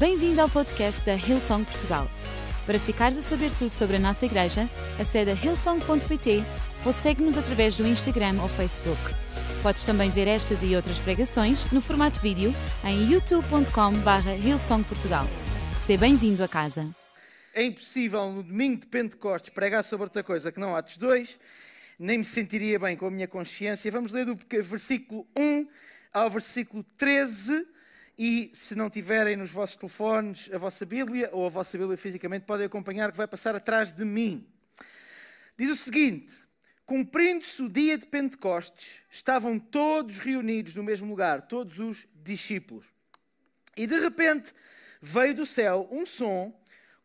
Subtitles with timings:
[0.00, 2.08] Bem-vindo ao podcast da Hillsong Portugal.
[2.64, 4.66] Para ficares a saber tudo sobre a nossa igreja,
[4.98, 6.42] acede a hillsong.pt
[6.86, 8.98] ou segue-nos através do Instagram ou Facebook.
[9.62, 12.50] Podes também ver estas e outras pregações no formato vídeo
[12.82, 15.26] em youtube.com.br hillsongportugal.
[15.84, 16.88] Seja bem-vindo a casa.
[17.52, 21.38] É impossível no domingo de Pentecostes pregar sobre outra coisa que não Atos 2,
[21.98, 23.92] nem me sentiria bem com a minha consciência.
[23.92, 25.68] Vamos ler do versículo 1
[26.10, 27.66] ao versículo 13
[28.22, 32.44] e se não tiverem nos vossos telefones a vossa Bíblia ou a vossa Bíblia fisicamente,
[32.44, 34.46] podem acompanhar que vai passar atrás de mim.
[35.56, 36.34] Diz o seguinte:
[36.84, 42.84] Cumprindo-se o dia de Pentecostes, estavam todos reunidos no mesmo lugar, todos os discípulos.
[43.74, 44.52] E de repente
[45.00, 46.54] veio do céu um som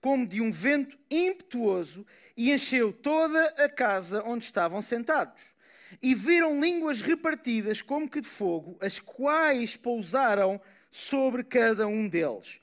[0.01, 5.55] como de um vento impetuoso e encheu toda a casa onde estavam sentados.
[6.01, 10.59] E viram línguas repartidas como que de fogo, as quais pousaram
[10.95, 12.61] sobre cada um deles.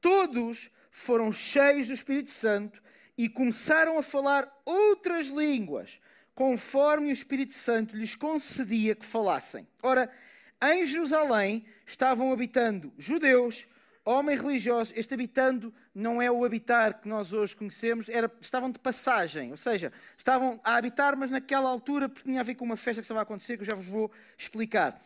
[0.00, 2.80] Todos foram cheios do Espírito Santo
[3.18, 5.98] e começaram a falar outras línguas,
[6.32, 9.66] conforme o Espírito Santo lhes concedia que falassem.
[9.82, 10.08] Ora,
[10.62, 13.66] em Jerusalém estavam habitando judeus,
[14.04, 18.78] homens religiosos, este habitando não é o habitar que nós hoje conhecemos, era, estavam de
[18.78, 22.76] passagem, ou seja, estavam a habitar, mas naquela altura, porque tinha a ver com uma
[22.76, 25.02] festa que estava a acontecer, que eu já vos vou explicar.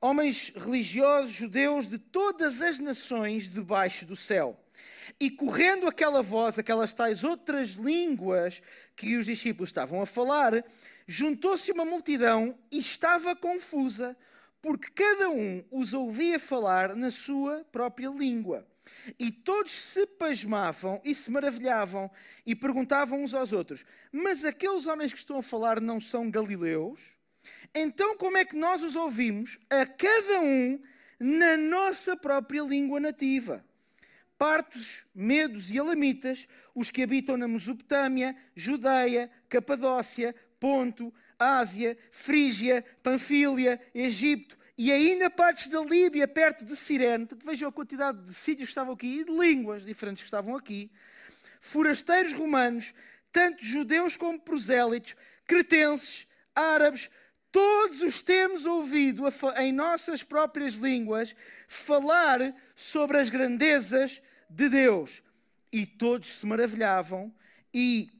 [0.00, 4.58] Homens religiosos, judeus de todas as nações debaixo do céu.
[5.18, 8.62] E correndo aquela voz, aquelas tais outras línguas
[8.94, 10.64] que os discípulos estavam a falar,
[11.06, 14.16] juntou-se uma multidão e estava confusa
[14.62, 18.66] porque cada um os ouvia falar na sua própria língua.
[19.18, 22.10] E todos se pasmavam e se maravilhavam
[22.46, 27.17] e perguntavam uns aos outros: Mas aqueles homens que estão a falar não são galileus?
[27.74, 30.80] Então, como é que nós os ouvimos, a cada um,
[31.18, 33.64] na nossa própria língua nativa?
[34.36, 43.80] Partos, medos e elamitas, os que habitam na Mesopotâmia, Judeia, Capadócia, Ponto, Ásia, Frígia, Panfília,
[43.94, 47.26] Egito e ainda partes da Líbia, perto de Sirene.
[47.44, 50.88] Vejam a quantidade de sítios que estavam aqui e de línguas diferentes que estavam aqui.
[51.60, 52.94] Forasteiros romanos,
[53.32, 57.10] tanto judeus como prosélitos, cretenses, árabes,
[57.50, 59.24] todos os temos ouvido
[59.58, 61.34] em nossas próprias línguas
[61.66, 65.22] falar sobre as grandezas de Deus.
[65.70, 67.32] E todos se maravilhavam
[67.72, 68.10] e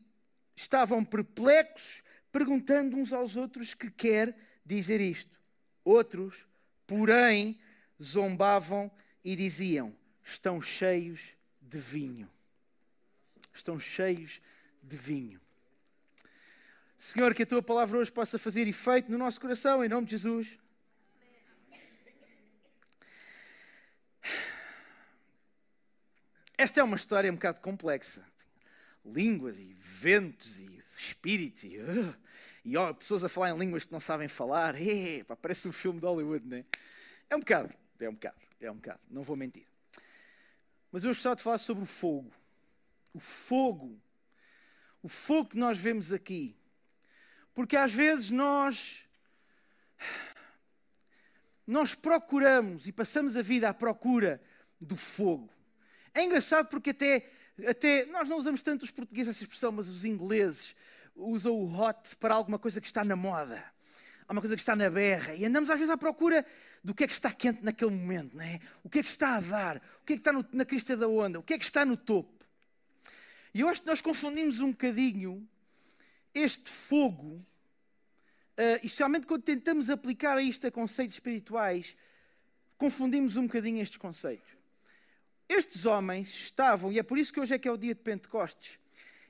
[0.55, 5.39] estavam perplexos perguntando uns aos outros que quer dizer isto.
[5.85, 6.47] Outros,
[6.87, 7.59] porém,
[8.03, 8.91] zombavam
[9.25, 11.21] e diziam: estão cheios
[11.61, 12.31] de vinho.
[13.53, 14.41] Estão cheios
[14.83, 15.41] de vinho.
[16.99, 20.11] Senhor, que a tua palavra hoje possa fazer efeito no nosso coração, em nome de
[20.11, 20.59] Jesus.
[26.59, 28.27] Esta é uma história um bocado complexa.
[29.05, 32.17] Línguas e ventos e espíritos e, uh,
[32.65, 34.75] e oh, pessoas a falar em línguas que não sabem falar.
[34.75, 36.65] Epa, parece um filme de Hollywood, não é?
[37.31, 39.69] É um bocado, é um bocado, é um bocado, não vou mentir.
[40.91, 42.33] Mas eu gostava de falar sobre o fogo.
[43.15, 44.01] O fogo.
[45.01, 46.58] O fogo que nós vemos aqui.
[47.59, 48.99] Porque às vezes nós.
[51.67, 54.41] Nós procuramos e passamos a vida à procura
[54.81, 55.51] do fogo.
[56.15, 57.29] É engraçado porque até,
[57.67, 60.73] até nós não usamos tanto os portugueses essa expressão, mas os ingleses
[61.17, 63.65] usa o hot para alguma coisa que está na moda,
[64.29, 66.47] alguma coisa que está na berra, e andamos às vezes à procura
[66.85, 68.61] do que é que está quente naquele momento, não é?
[68.85, 70.97] o que é que está a dar, o que é que está no, na crista
[70.97, 72.47] da onda, o que é que está no topo.
[73.53, 75.45] E eu acho que nós confundimos um bocadinho
[76.35, 81.97] este fogo, uh, especialmente quando tentamos aplicar a isto a conceitos espirituais,
[82.77, 84.49] confundimos um bocadinho estes conceitos.
[85.49, 88.03] Estes homens estavam, e é por isso que hoje é que é o dia de
[88.03, 88.79] Pentecostes,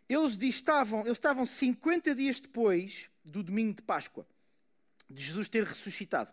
[0.08, 4.26] eles estavam, eles estavam 50 dias depois do domingo de Páscoa,
[5.08, 6.32] de Jesus ter ressuscitado.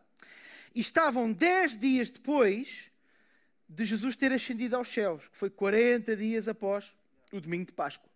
[0.74, 2.92] E estavam 10 dias depois
[3.68, 6.96] de Jesus ter ascendido aos céus, que foi 40 dias após
[7.32, 8.10] o domingo de Páscoa.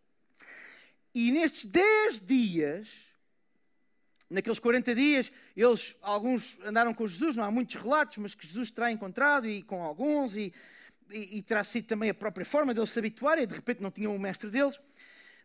[1.21, 2.87] E nestes 10 dias,
[4.29, 8.71] naqueles 40 dias, eles, alguns andaram com Jesus, não há muitos relatos, mas que Jesus
[8.71, 10.53] terá encontrado e com alguns, e,
[11.11, 14.15] e, e terá sido também a própria forma deles se habituarem, de repente não tinham
[14.15, 14.79] o mestre deles.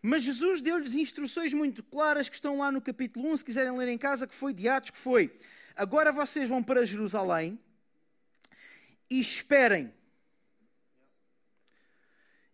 [0.00, 3.88] Mas Jesus deu-lhes instruções muito claras que estão lá no capítulo 1, se quiserem ler
[3.88, 5.36] em casa, que foi de Atos, que foi,
[5.74, 7.58] agora vocês vão para Jerusalém
[9.10, 9.92] e esperem.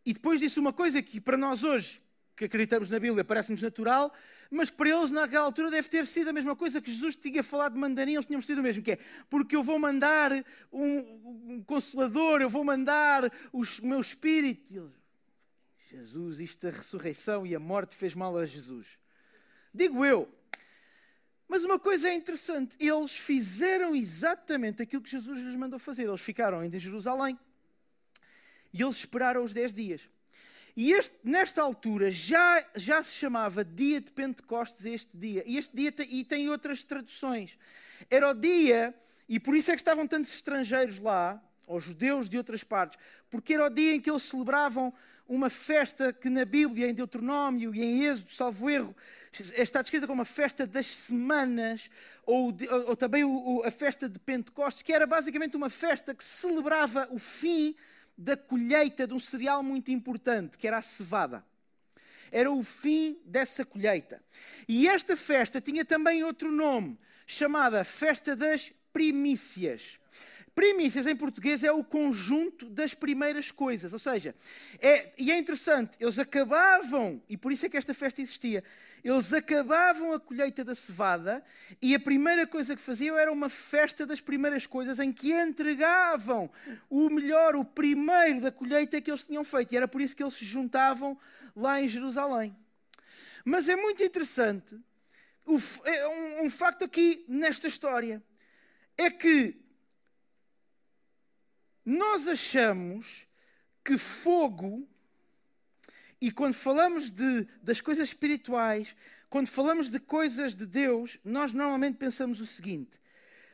[0.07, 2.01] E depois disse uma coisa que para nós hoje,
[2.41, 4.11] que acreditamos na Bíblia parece-nos natural,
[4.51, 7.43] mas que para eles naquela altura deve ter sido a mesma coisa que Jesus tinha
[7.43, 8.99] falado de mandarim, eles tinham sido o mesmo, que é,
[9.29, 10.33] porque eu vou mandar
[10.73, 14.63] um, um consolador, eu vou mandar o meu espírito.
[14.75, 14.91] Eles,
[15.91, 18.87] Jesus, isto da ressurreição e a morte fez mal a Jesus.
[19.75, 20.27] Digo eu.
[21.47, 26.09] Mas uma coisa é interessante, eles fizeram exatamente aquilo que Jesus lhes mandou fazer.
[26.09, 27.39] Eles ficaram ainda em Jerusalém
[28.73, 30.09] e eles esperaram os 10 dias.
[30.81, 35.43] E este, nesta altura já, já se chamava dia de Pentecostes este dia.
[35.45, 37.59] E este dia e tem outras traduções.
[38.09, 38.95] Era o dia,
[39.29, 42.99] e por isso é que estavam tantos estrangeiros lá, ou judeus de outras partes,
[43.29, 44.91] porque era o dia em que eles celebravam
[45.29, 48.97] uma festa que na Bíblia, em Deuteronômio e em Êxodo, salvo erro,
[49.59, 51.91] está descrita como a festa das semanas,
[52.25, 56.15] ou, de, ou, ou também o, a festa de Pentecostes, que era basicamente uma festa
[56.15, 57.77] que celebrava o fim
[58.21, 61.43] da colheita de um cereal muito importante, que era a cevada.
[62.31, 64.23] Era o fim dessa colheita.
[64.69, 69.99] E esta festa tinha também outro nome, chamada Festa das Primícias.
[70.61, 74.35] Primícias em português é o conjunto das primeiras coisas, ou seja,
[74.79, 78.63] é, e é interessante, eles acabavam, e por isso é que esta festa existia,
[79.03, 81.43] eles acabavam a colheita da cevada
[81.81, 86.51] e a primeira coisa que faziam era uma festa das primeiras coisas em que entregavam
[86.91, 90.23] o melhor, o primeiro da colheita que eles tinham feito, e era por isso que
[90.23, 91.17] eles se juntavam
[91.57, 92.55] lá em Jerusalém.
[93.47, 94.79] Mas é muito interessante,
[95.87, 98.23] é um, um facto aqui nesta história,
[98.99, 99.60] é que
[101.91, 103.27] nós achamos
[103.85, 104.89] que fogo,
[106.21, 108.95] e quando falamos de, das coisas espirituais,
[109.29, 112.93] quando falamos de coisas de Deus, nós normalmente pensamos o seguinte: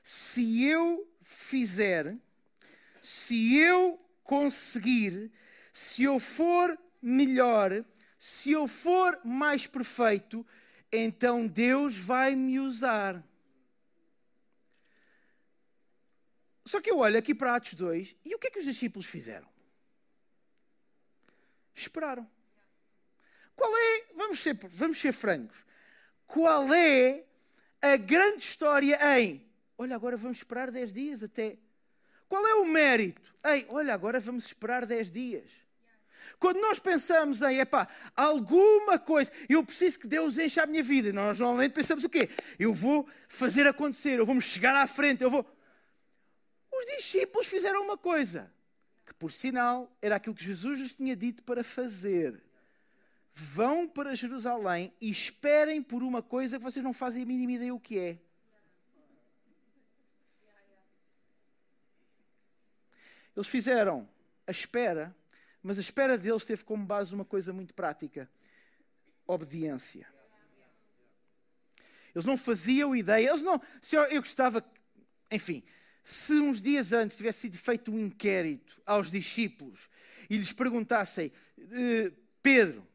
[0.02, 2.14] se eu fizer,
[3.02, 5.32] se eu conseguir,
[5.72, 7.84] se eu for melhor,
[8.18, 10.44] se eu for mais perfeito,
[10.92, 13.24] então Deus vai me usar.
[16.66, 19.06] Só que eu olho aqui para Atos 2 e o que é que os discípulos
[19.06, 19.48] fizeram?
[21.72, 22.28] Esperaram.
[23.54, 25.64] Qual é, vamos ser, vamos ser francos,
[26.26, 27.24] qual é
[27.80, 29.46] a grande história em,
[29.78, 31.56] olha, agora vamos esperar 10 dias até.
[32.28, 33.32] Qual é o mérito?
[33.44, 35.50] Ei, olha, agora vamos esperar 10 dias.
[36.38, 41.12] Quando nós pensamos em, epá, alguma coisa, eu preciso que Deus encha a minha vida,
[41.12, 42.28] nós normalmente pensamos o quê?
[42.58, 45.55] Eu vou fazer acontecer, eu vou chegar à frente, eu vou.
[46.78, 48.52] Os discípulos fizeram uma coisa,
[49.06, 52.42] que por sinal era aquilo que Jesus lhes tinha dito para fazer.
[53.32, 57.74] Vão para Jerusalém e esperem por uma coisa que vocês não fazem a mínima ideia
[57.74, 58.18] o que é.
[63.34, 64.08] Eles fizeram
[64.46, 65.14] a espera,
[65.62, 68.30] mas a espera deles teve como base uma coisa muito prática:
[69.26, 70.06] obediência.
[72.14, 73.60] Eles não faziam ideia, eles não.
[73.80, 74.64] Se eu, eu gostava,
[75.30, 75.62] enfim,
[76.08, 79.88] se uns dias antes tivesse sido feito um inquérito aos discípulos
[80.30, 82.86] e lhes perguntassem, eh, Pedro,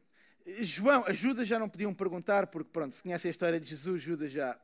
[0.62, 4.00] João, a Judas já não podiam perguntar, porque pronto, se conhecem a história de Jesus,
[4.00, 4.58] Judas já,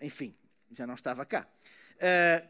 [0.00, 0.36] enfim,
[0.70, 1.48] já não estava cá.
[1.96, 2.48] Uh,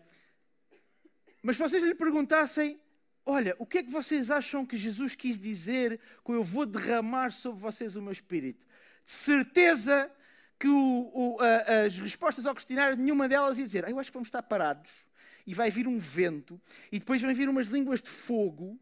[1.43, 2.79] mas se vocês lhe perguntassem,
[3.25, 7.33] olha, o que é que vocês acham que Jesus quis dizer com eu vou derramar
[7.33, 8.67] sobre vocês o meu espírito?
[9.07, 10.13] De certeza
[10.59, 14.11] que o, o, a, as respostas ao questionário, nenhuma delas ia dizer, ah, eu acho
[14.11, 15.07] que vamos estar parados
[15.47, 16.61] e vai vir um vento
[16.91, 18.79] e depois vão vir umas línguas de fogo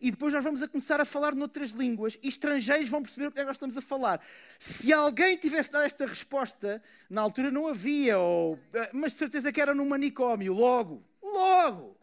[0.00, 3.32] e depois nós vamos a começar a falar noutras línguas e estrangeiros vão perceber o
[3.32, 4.20] que é que nós estamos a falar.
[4.58, 9.52] Se alguém tivesse dado esta resposta, na altura não havia, ou, eh, mas de certeza
[9.52, 11.96] que era num manicômio, logo, logo,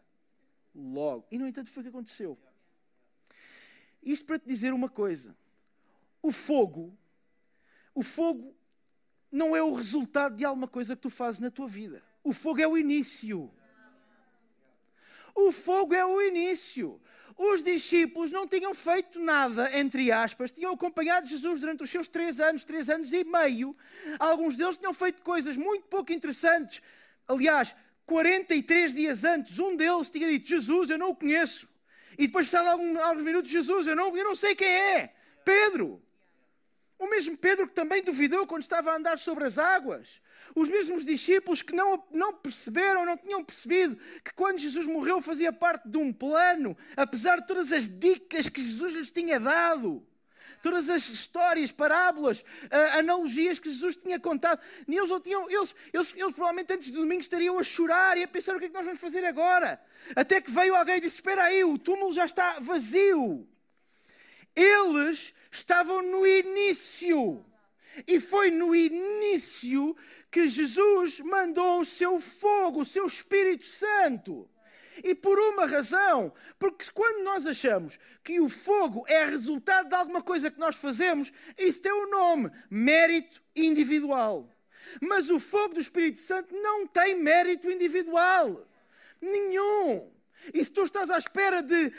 [0.74, 1.26] logo.
[1.30, 2.38] E no entanto foi o que aconteceu.
[4.02, 5.36] Isto para te dizer uma coisa.
[6.22, 6.96] O fogo,
[7.94, 8.54] o fogo
[9.32, 12.02] não é o resultado de alguma coisa que tu fazes na tua vida.
[12.22, 13.50] O fogo é o início.
[15.34, 17.00] O fogo é o início.
[17.36, 22.38] Os discípulos não tinham feito nada, entre aspas, tinham acompanhado Jesus durante os seus três
[22.38, 23.74] anos, três anos e meio.
[24.18, 26.82] Alguns deles tinham feito coisas muito pouco interessantes.
[27.26, 27.74] Aliás,
[28.04, 31.66] 43 dias antes, um deles tinha dito: Jesus, eu não o conheço.
[32.18, 35.14] E depois, passado alguns, minutos, Jesus, eu não, eu não sei quem é.
[35.42, 36.02] Pedro.
[37.02, 40.20] O mesmo Pedro que também duvidou quando estava a andar sobre as águas.
[40.54, 45.52] Os mesmos discípulos que não, não perceberam, não tinham percebido que quando Jesus morreu fazia
[45.52, 50.06] parte de um plano, apesar de todas as dicas que Jesus lhes tinha dado.
[50.62, 52.44] Todas as histórias, parábolas,
[52.96, 57.20] analogias que Jesus tinha contado, eles, não tinham, eles, eles, eles provavelmente antes do domingo
[57.20, 59.84] estariam a chorar e a pensar o que é que nós vamos fazer agora.
[60.14, 63.48] Até que veio alguém e disse: Espera aí, o túmulo já está vazio.
[64.54, 67.44] Eles estavam no início.
[68.06, 69.94] E foi no início
[70.30, 74.48] que Jesus mandou o seu fogo, o seu Espírito Santo.
[75.02, 80.22] E por uma razão, porque quando nós achamos que o fogo é resultado de alguma
[80.22, 84.48] coisa que nós fazemos, isso tem um nome: mérito individual.
[85.00, 88.66] Mas o fogo do Espírito Santo não tem mérito individual.
[89.20, 90.10] Nenhum.
[90.52, 91.92] E se tu estás à espera de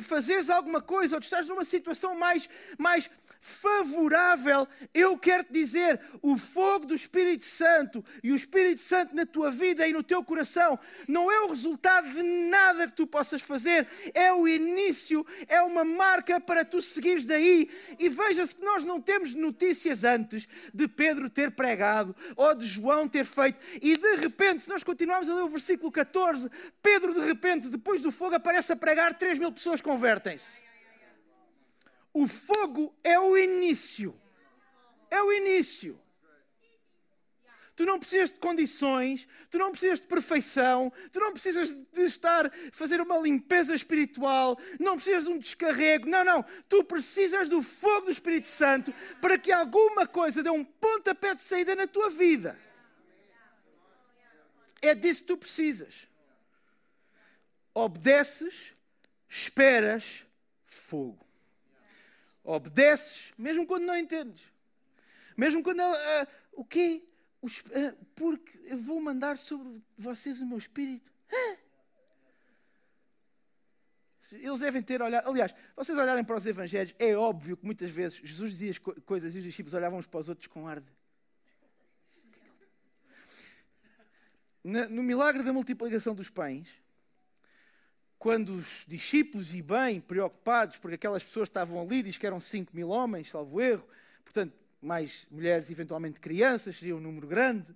[0.00, 3.10] fazeres alguma coisa, ou tu estás numa situação mais, mais
[3.42, 9.26] favorável, eu quero te dizer: o fogo do Espírito Santo e o Espírito Santo na
[9.26, 13.42] tua vida e no teu coração não é o resultado de nada que tu possas
[13.42, 17.68] fazer, é o início, é uma marca para tu seguires daí.
[17.98, 23.08] E veja-se que nós não temos notícias antes de Pedro ter pregado ou de João
[23.08, 26.48] ter feito, e de repente, se nós continuarmos a ler o versículo 14,
[26.80, 30.71] Pedro, de repente, depois do fogo, aparece a pregar, 3 mil pessoas convertem-se.
[32.12, 34.18] O fogo é o início.
[35.10, 35.98] É o início.
[37.74, 42.52] Tu não precisas de condições, tu não precisas de perfeição, tu não precisas de estar
[42.70, 46.08] fazer uma limpeza espiritual, não precisas de um descarrego.
[46.08, 46.44] Não, não.
[46.68, 48.92] Tu precisas do fogo do Espírito Santo
[49.22, 52.58] para que alguma coisa dê um pontapé de saída na tua vida.
[54.82, 56.06] É disso que tu precisas.
[57.74, 58.74] Obedeces,
[59.28, 60.26] esperas
[60.66, 61.31] fogo.
[62.44, 64.42] Obedeces, mesmo quando não entendes.
[65.36, 65.80] Mesmo quando.
[65.80, 67.02] Uh, o quê?
[67.42, 71.10] uh, porque eu vou mandar sobre vocês o meu espírito.
[74.32, 75.28] Eles devem ter olhado.
[75.28, 78.72] Aliás, vocês olharem para os Evangelhos, é óbvio que muitas vezes Jesus dizia
[79.04, 80.90] coisas e os discípulos olhavam uns para os outros com ar de.
[84.64, 86.68] No milagre da multiplicação dos pães,
[88.22, 92.70] quando os discípulos, e bem preocupados, porque aquelas pessoas estavam ali, diz que eram 5
[92.72, 93.84] mil homens, salvo erro,
[94.22, 97.74] portanto, mais mulheres, eventualmente crianças, seria um número grande.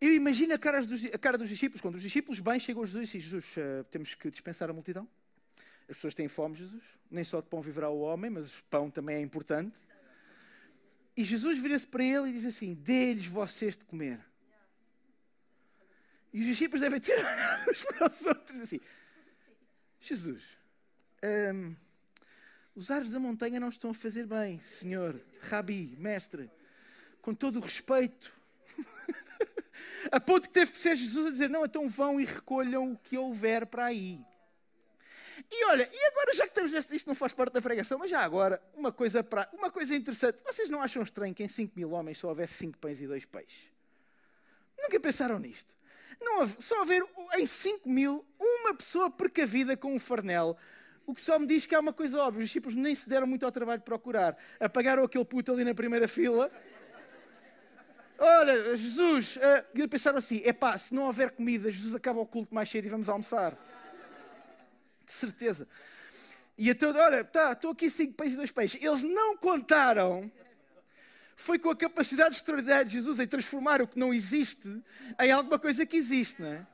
[0.00, 2.86] Eu imagino a cara, dos, a cara dos discípulos, quando os discípulos bem chegam a
[2.86, 5.06] Jesus e dizem, Jesus, uh, temos que dispensar a multidão.
[5.86, 6.82] As pessoas têm fome, Jesus.
[7.10, 9.78] Nem só de pão viverá o homem, mas pão também é importante.
[11.14, 14.18] E Jesus vira-se para ele e diz assim, dê-lhes vocês de comer.
[16.34, 17.16] E os discípulos devem ter
[17.70, 18.80] uns para os outros assim:
[20.00, 20.42] Jesus,
[21.54, 21.76] hum,
[22.74, 26.50] os ares da montanha não estão a fazer bem, Senhor, Rabi, mestre,
[27.22, 28.32] com todo o respeito.
[30.10, 32.98] a ponto que teve que ser Jesus a dizer: Não, então vão e recolham o
[32.98, 34.20] que houver para aí.
[35.52, 38.10] E olha, e agora já que estamos neste, isto não faz parte da pregação, mas
[38.10, 40.42] já agora, uma coisa, para, uma coisa interessante.
[40.44, 43.24] Vocês não acham estranho que em 5 mil homens só houvesse 5 pães e 2
[43.24, 43.68] peixes?
[44.76, 45.74] Nunca pensaram nisto?
[46.20, 47.02] Não, só haver
[47.36, 50.56] em 5 mil uma pessoa precavida com um farnel.
[51.06, 53.26] O que só me diz que há uma coisa óbvia: os discípulos nem se deram
[53.26, 54.36] muito ao trabalho de procurar.
[54.58, 56.50] Apagaram aquele puto ali na primeira fila.
[58.18, 62.54] Olha, Jesus, uh, pensaram assim: é pá, se não houver comida, Jesus acaba o culto
[62.54, 63.56] mais cedo e vamos almoçar.
[65.04, 65.68] De certeza.
[66.56, 68.82] E então, olha, tá, estou aqui cinco peixes e dois peixes.
[68.82, 70.30] Eles não contaram
[71.36, 74.82] foi com a capacidade extraordinária de Jesus em transformar o que não existe
[75.20, 76.66] em alguma coisa que existe, não é?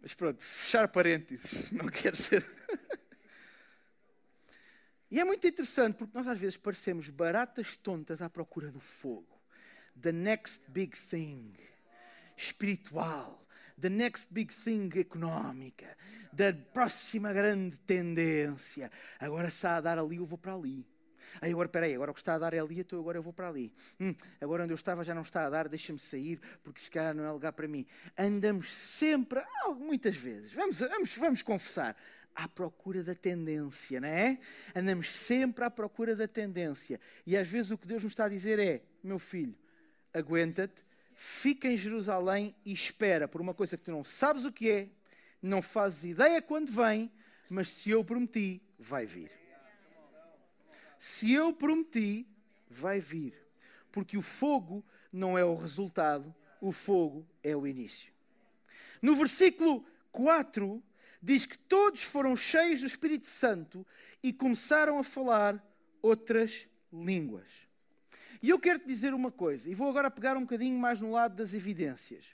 [0.00, 2.44] Mas pronto, fechar parênteses, não quero ser.
[5.10, 9.40] e é muito interessante porque nós às vezes parecemos baratas tontas à procura do fogo.
[10.00, 11.52] The next big thing.
[12.36, 13.46] Espiritual.
[13.80, 15.96] The next big thing económica.
[16.32, 18.90] Da próxima grande tendência.
[19.20, 20.86] Agora está a dar ali, eu vou para ali.
[21.40, 23.22] Aí agora, espera aí, agora o que está a dar é ali, então agora eu
[23.22, 23.72] vou para ali.
[24.00, 27.14] Hum, agora onde eu estava já não está a dar, deixa-me sair, porque se calhar
[27.14, 27.86] não é lugar para mim.
[28.18, 29.40] Andamos sempre,
[29.78, 31.96] muitas vezes, vamos, vamos, vamos confessar,
[32.34, 34.38] à procura da tendência, não é?
[34.74, 37.00] Andamos sempre à procura da tendência.
[37.26, 39.56] E às vezes o que Deus nos está a dizer é: meu filho,
[40.12, 40.82] aguenta-te,
[41.14, 44.88] fica em Jerusalém e espera por uma coisa que tu não sabes o que é,
[45.40, 47.10] não fazes ideia quando vem,
[47.50, 49.41] mas se eu prometi, vai vir.
[51.02, 52.28] Se eu prometi,
[52.70, 53.34] vai vir.
[53.90, 58.12] Porque o fogo não é o resultado, o fogo é o início.
[59.02, 60.80] No versículo 4,
[61.20, 63.84] diz que todos foram cheios do Espírito Santo
[64.22, 65.60] e começaram a falar
[66.00, 67.48] outras línguas.
[68.40, 71.10] E eu quero te dizer uma coisa, e vou agora pegar um bocadinho mais no
[71.10, 72.26] lado das evidências.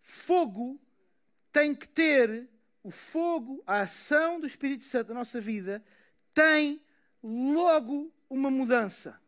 [0.00, 0.80] Fogo
[1.52, 2.48] tem que ter,
[2.82, 5.84] o fogo, a ação do Espírito Santo na nossa vida,
[6.32, 6.82] tem
[7.22, 9.20] logo uma mudança.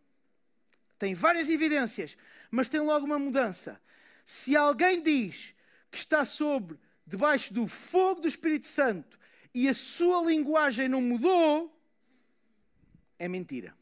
[0.99, 2.17] Tem várias evidências,
[2.51, 3.81] mas tem logo uma mudança.
[4.25, 5.55] Se alguém diz
[5.91, 9.19] que está sobre, debaixo do fogo do Espírito Santo
[9.53, 11.71] e a sua linguagem não mudou,
[13.19, 13.77] é mentira.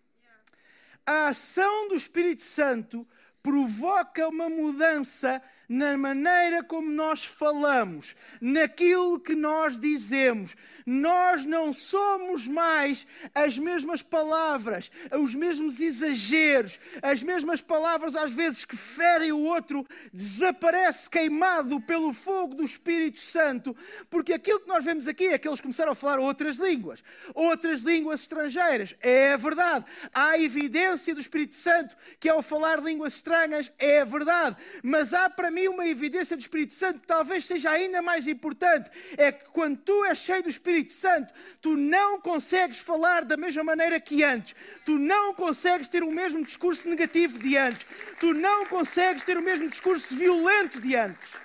[1.06, 3.06] A ação do Espírito Santo
[3.42, 10.54] provoca uma mudança na maneira como nós falamos, naquilo que nós dizemos.
[10.84, 18.66] Nós não somos mais as mesmas palavras, os mesmos exageros, as mesmas palavras às vezes
[18.66, 23.74] que ferem o outro, desaparece queimado pelo fogo do Espírito Santo,
[24.10, 27.02] porque aquilo que nós vemos aqui é que eles começaram a falar outras línguas,
[27.34, 28.94] outras línguas estrangeiras.
[29.00, 29.86] É verdade.
[30.12, 35.50] Há evidência do Espírito Santo que ao falar línguas estranhas é verdade, mas há para
[35.50, 39.78] mim uma evidência do Espírito Santo que talvez seja ainda mais importante: é que quando
[39.78, 44.54] tu és cheio do Espírito Santo, tu não consegues falar da mesma maneira que antes,
[44.84, 47.86] tu não consegues ter o mesmo discurso negativo de antes,
[48.18, 51.42] tu não consegues ter o mesmo discurso violento de antes.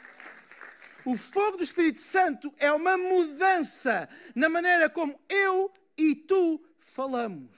[1.06, 7.50] O fogo do Espírito Santo é uma mudança na maneira como eu e tu falamos.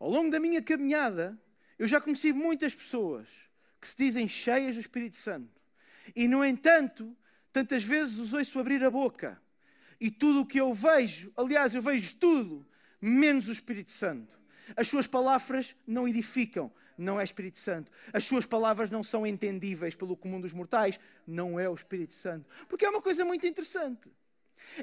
[0.00, 1.38] Ao longo da minha caminhada,
[1.78, 3.28] eu já conheci muitas pessoas
[3.80, 5.60] que se dizem cheias do Espírito Santo.
[6.14, 7.16] E, no entanto,
[7.52, 9.40] tantas vezes os ouço abrir a boca.
[10.00, 12.66] E tudo o que eu vejo, aliás, eu vejo tudo,
[13.00, 14.38] menos o Espírito Santo.
[14.76, 17.90] As suas palavras não edificam, não é Espírito Santo.
[18.12, 22.48] As suas palavras não são entendíveis pelo comum dos mortais, não é o Espírito Santo.
[22.68, 24.10] Porque é uma coisa muito interessante.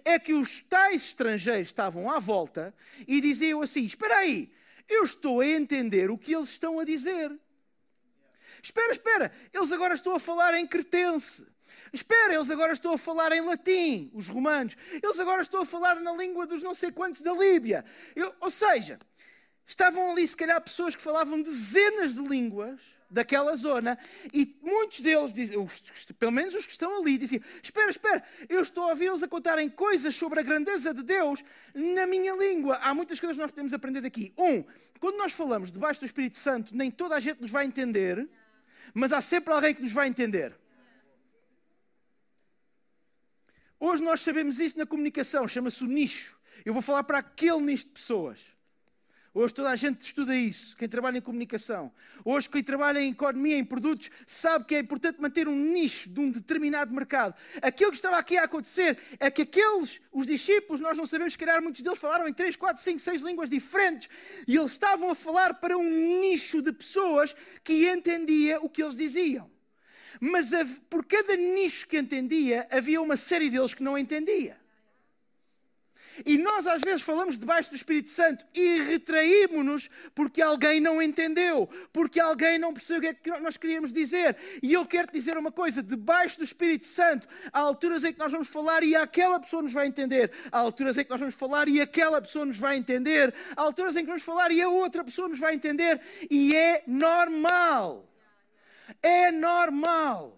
[0.04, 2.74] É que os tais estrangeiros estavam à volta
[3.08, 4.50] e diziam assim: Espera aí,
[4.88, 7.32] eu estou a entender o que eles estão a dizer.
[8.62, 11.46] Espera, espera, eles agora estão a falar em cretense.
[11.94, 14.76] Espera, eles agora estão a falar em latim, os romanos.
[14.92, 17.86] Eles agora estão a falar na língua dos não sei quantos da Líbia.
[18.16, 19.00] Eu, ou seja,
[19.68, 23.98] estavam ali se calhar pessoas que falavam dezenas de línguas daquela zona
[24.34, 25.34] e muitos deles,
[26.18, 29.70] pelo menos os que estão ali, diziam: Espera, espera, eu estou a ouvi-los a contarem
[29.70, 31.44] coisas sobre a grandeza de Deus
[31.74, 32.78] na minha língua.
[32.82, 34.34] Há muitas coisas que nós podemos aprender daqui.
[34.38, 34.64] Um,
[35.00, 38.28] quando nós falamos debaixo do Espírito Santo, nem toda a gente nos vai entender
[38.94, 40.58] mas há sempre alguém que nos vai entender.
[43.80, 46.38] Hoje nós sabemos isso na comunicação, chama-se o nicho.
[46.64, 48.40] Eu vou falar para aquele nicho de pessoas.
[49.38, 51.92] Hoje toda a gente estuda isso, quem trabalha em comunicação.
[52.24, 56.22] Hoje quem trabalha em economia, em produtos, sabe que é importante manter um nicho de
[56.22, 57.36] um determinado mercado.
[57.62, 61.38] Aquilo que estava aqui a acontecer é que aqueles, os discípulos, nós não sabemos, se
[61.38, 64.08] calhar muitos deles falaram em 3, 4, 5, 6 línguas diferentes
[64.48, 68.96] e eles estavam a falar para um nicho de pessoas que entendia o que eles
[68.96, 69.52] diziam.
[70.22, 70.52] Mas
[70.90, 74.65] por cada nicho que entendia, havia uma série deles que não entendia.
[76.24, 81.68] E nós às vezes falamos debaixo do Espírito Santo e retraímos-nos porque alguém não entendeu,
[81.92, 84.38] porque alguém não percebeu o que é que nós queríamos dizer.
[84.62, 88.20] E eu quero te dizer uma coisa: debaixo do Espírito Santo, há alturas em que
[88.20, 91.36] nós vamos falar e aquela pessoa nos vai entender, há alturas em que nós vamos
[91.36, 94.70] falar e aquela pessoa nos vai entender, há alturas em que vamos falar e a
[94.70, 96.00] outra pessoa nos vai entender,
[96.30, 98.10] e é normal.
[99.02, 100.38] É normal.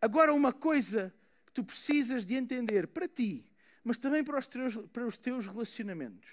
[0.00, 1.12] Agora, uma coisa
[1.56, 3.42] tu precisas de entender para ti,
[3.82, 6.28] mas também para os teus, para os teus relacionamentos,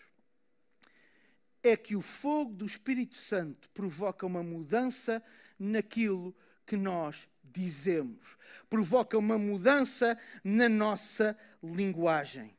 [1.64, 5.24] é que o fogo do Espírito Santo provoca uma mudança
[5.58, 8.38] naquilo que nós dizemos,
[8.70, 12.54] provoca uma mudança na nossa linguagem.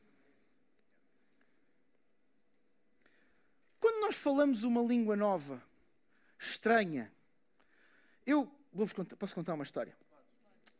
[3.79, 5.63] Quando nós falamos uma língua nova,
[6.39, 7.13] estranha,
[8.25, 9.95] eu vou-vos contar, posso contar uma história?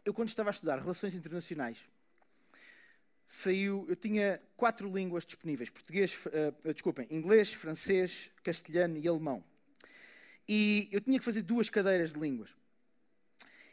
[0.05, 1.79] Eu quando estava a estudar Relações Internacionais,
[3.27, 9.43] saiu, eu tinha quatro línguas disponíveis, português, uh, desculpem, inglês, francês, castelhano e alemão.
[10.47, 12.51] E eu tinha que fazer duas cadeiras de línguas.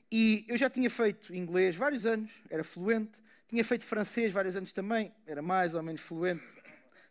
[0.09, 3.19] E eu já tinha feito inglês vários anos, era fluente.
[3.47, 6.43] Tinha feito francês vários anos também, era mais ou menos fluente.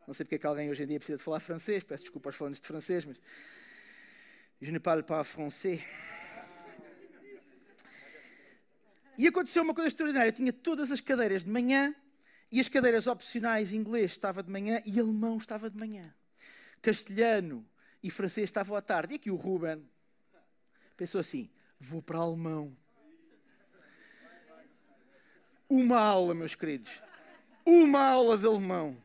[0.07, 2.31] Não sei porque é que alguém hoje em dia precisa de falar francês, peço desculpa
[2.31, 3.17] aos falantes de francês, mas
[4.61, 5.81] je ne parle pas français.
[9.21, 10.31] E aconteceu uma coisa extraordinária.
[10.31, 11.95] Eu tinha todas as cadeiras de manhã
[12.51, 16.11] e as cadeiras opcionais, inglês estava de manhã e alemão estava de manhã.
[16.81, 17.69] Castelhano
[18.03, 19.13] e francês estavam à tarde.
[19.13, 19.87] E aqui o Ruben
[20.97, 22.75] pensou assim: vou para alemão.
[25.69, 26.91] Uma aula, meus queridos.
[27.67, 28.97] Uma aula de alemão.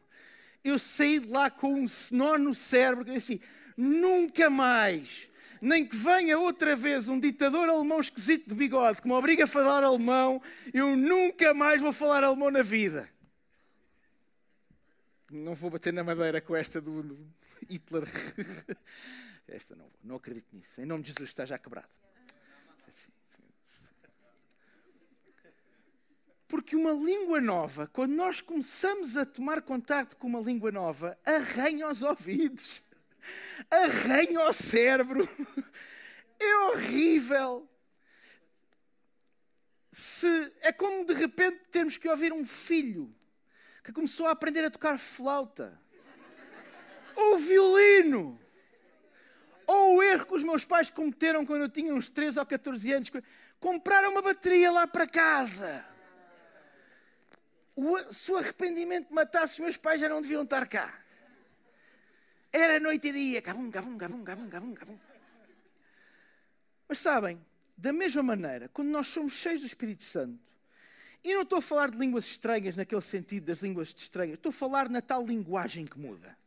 [0.63, 3.41] Eu saí de lá com um nó no cérebro que eu disse:
[3.75, 5.27] nunca mais
[5.65, 9.47] nem que venha outra vez um ditador alemão esquisito de bigode que me obriga a
[9.47, 13.09] falar alemão, eu nunca mais vou falar alemão na vida.
[15.31, 17.17] Não vou bater na madeira com esta do
[17.67, 18.03] Hitler.
[19.47, 20.81] Esta não, não acredito nisso.
[20.81, 21.89] Em nome de Jesus está já quebrado.
[26.47, 31.87] Porque uma língua nova, quando nós começamos a tomar contato com uma língua nova, arranha
[31.87, 32.81] os ouvidos,
[33.69, 35.27] arranha o cérebro.
[36.39, 37.69] É horrível.
[39.91, 43.15] Se, é como de repente termos que ouvir um filho
[43.81, 45.79] que começou a aprender a tocar flauta,
[47.15, 48.39] ou violino,
[49.65, 52.91] ou o erro que os meus pais cometeram quando eu tinha uns 13 ou 14
[52.91, 53.11] anos,
[53.59, 55.85] compraram uma bateria lá para casa.
[57.75, 61.04] O, se o arrependimento matasse, os meus pais já não deviam estar cá.
[62.57, 64.97] Era noite e dia, cabum, cabum, cabum, cabum, cabum, cabum.
[66.87, 67.37] Mas sabem,
[67.75, 70.39] da mesma maneira, quando nós somos cheios do Espírito Santo,
[71.21, 74.53] e não estou a falar de línguas estranhas naquele sentido das línguas estranhas, estou a
[74.53, 76.37] falar na tal linguagem que muda.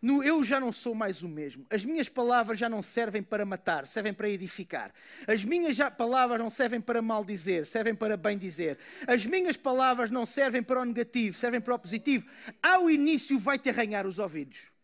[0.00, 1.66] No eu já não sou mais o mesmo.
[1.68, 4.92] As minhas palavras já não servem para matar, servem para edificar.
[5.26, 8.78] As minhas palavras não servem para maldizer, servem para bem dizer.
[9.08, 12.24] As minhas palavras não servem para o negativo, servem para o positivo.
[12.62, 14.75] Ao início vai-te arranhar os ouvidos.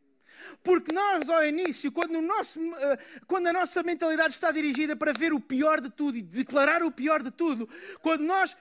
[0.63, 5.33] Porque nós, ao início, quando, nosso, eh, quando, a nossa mentalidade está dirigida para ver
[5.33, 7.69] o pior de tudo e declarar o pior de tudo,
[8.01, 8.57] quando nós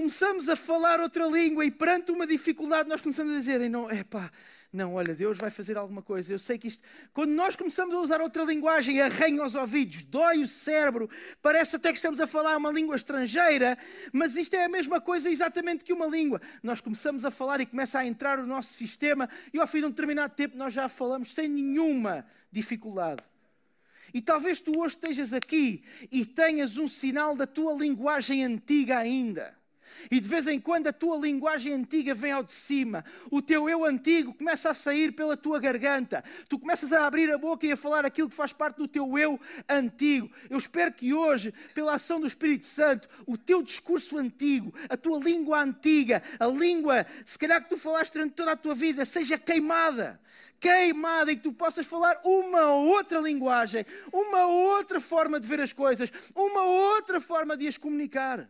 [0.00, 4.02] começamos a falar outra língua e perante uma dificuldade nós começamos a dizer, não, é
[4.02, 4.30] pá,
[4.72, 6.32] não, olha, Deus vai fazer alguma coisa.
[6.32, 6.82] Eu sei que isto.
[7.12, 11.10] Quando nós começamos a usar outra linguagem, arranha os ouvidos, dói o cérebro,
[11.42, 13.76] parece até que estamos a falar uma língua estrangeira,
[14.10, 16.40] mas isto é a mesma coisa exatamente que uma língua.
[16.62, 19.84] Nós começamos a falar e começa a entrar o nosso sistema, e ao fim de
[19.84, 23.22] um determinado tempo nós já falamos sem nenhuma dificuldade.
[24.14, 29.59] E talvez tu hoje estejas aqui e tenhas um sinal da tua linguagem antiga ainda.
[30.10, 33.04] E de vez em quando a tua linguagem antiga vem ao de cima.
[33.30, 36.22] O teu eu antigo começa a sair pela tua garganta.
[36.48, 39.18] Tu começas a abrir a boca e a falar aquilo que faz parte do teu
[39.18, 40.30] eu antigo.
[40.48, 45.18] Eu espero que hoje, pela ação do Espírito Santo, o teu discurso antigo, a tua
[45.18, 49.38] língua antiga, a língua, se calhar que tu falaste durante toda a tua vida, seja
[49.38, 50.20] queimada
[50.60, 55.72] queimada e que tu possas falar uma outra linguagem, uma outra forma de ver as
[55.72, 58.46] coisas, uma outra forma de as comunicar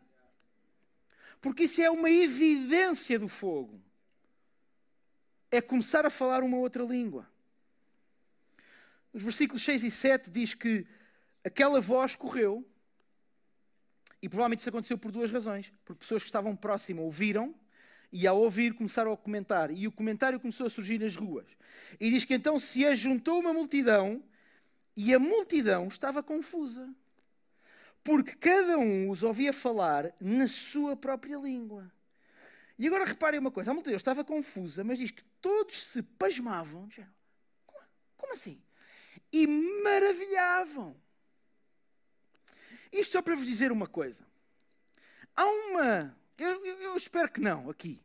[1.41, 3.81] porque isso é uma evidência do fogo.
[5.51, 7.29] É começar a falar uma outra língua.
[9.13, 10.87] Os versículos 6 e 7 diz que
[11.43, 12.65] aquela voz correu,
[14.23, 15.73] e provavelmente isso aconteceu por duas razões.
[15.85, 17.55] Porque pessoas que estavam próximas ouviram,
[18.13, 21.47] e ao ouvir começaram a comentar, e o comentário começou a surgir nas ruas.
[21.99, 24.23] E diz que então se ajuntou uma multidão,
[24.97, 26.93] e a multidão estava confusa
[28.11, 31.89] porque cada um os ouvia falar na sua própria língua.
[32.77, 36.89] E agora reparem uma coisa: a multidão estava confusa, mas diz que todos se pasmavam.
[38.17, 38.61] Como assim?
[39.33, 41.01] E maravilhavam.
[42.91, 44.27] Isto só para vos dizer uma coisa.
[45.37, 48.03] Há uma, eu, eu, eu espero que não aqui,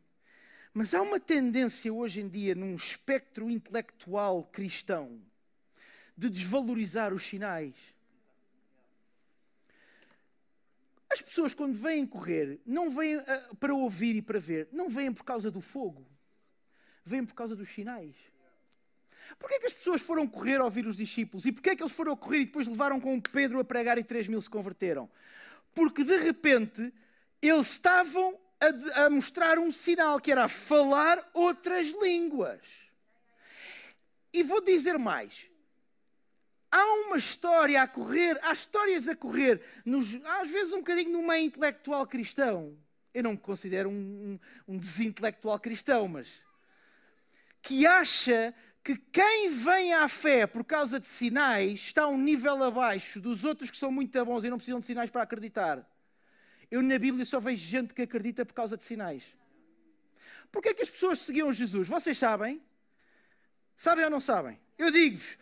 [0.72, 5.20] mas há uma tendência hoje em dia num espectro intelectual cristão
[6.16, 7.95] de desvalorizar os sinais
[11.16, 15.14] As pessoas, quando vêm correr, não vêm uh, para ouvir e para ver, não vêm
[15.14, 16.06] por causa do fogo,
[17.06, 18.14] vêm por causa dos sinais.
[19.40, 21.46] Porquê é que as pessoas foram correr a ouvir os discípulos?
[21.46, 24.04] E porquê é que eles foram correr e depois levaram com Pedro a pregar e
[24.04, 25.10] 3 mil se converteram?
[25.74, 26.94] Porque de repente
[27.42, 32.60] eles estavam a, a mostrar um sinal que era falar outras línguas.
[34.34, 35.50] E vou dizer mais:
[36.76, 41.26] há uma história a correr, há histórias a correr, nos, às vezes um bocadinho no
[41.26, 42.78] meio intelectual cristão.
[43.14, 46.44] Eu não me considero um, um, um desintelectual cristão, mas
[47.62, 53.22] que acha que quem vem à fé por causa de sinais está um nível abaixo
[53.22, 55.90] dos outros que são muito bons e não precisam de sinais para acreditar.
[56.70, 59.24] Eu na Bíblia só vejo gente que acredita por causa de sinais.
[60.52, 61.88] Porquê é que as pessoas seguiam Jesus?
[61.88, 62.62] Vocês sabem?
[63.78, 64.60] Sabem ou não sabem?
[64.78, 65.38] Eu digo-vos,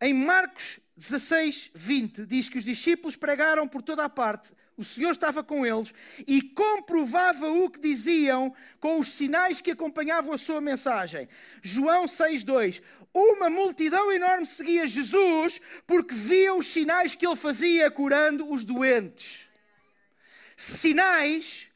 [0.00, 5.10] em Marcos 16, 20, diz que os discípulos pregaram por toda a parte, o Senhor
[5.10, 5.92] estava com eles
[6.26, 11.28] e comprovava o que diziam com os sinais que acompanhavam a sua mensagem.
[11.62, 12.82] João 6, 2.
[13.12, 19.48] Uma multidão enorme seguia Jesus porque via os sinais que ele fazia curando os doentes.
[20.56, 21.68] Sinais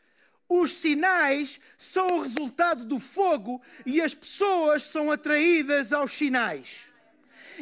[0.49, 6.92] os sinais são o resultado do fogo e as pessoas são atraídas aos sinais.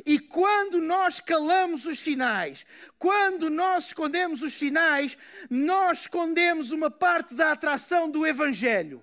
[0.05, 2.65] E quando nós calamos os sinais,
[2.99, 5.17] quando nós escondemos os sinais,
[5.49, 9.03] nós escondemos uma parte da atração do Evangelho.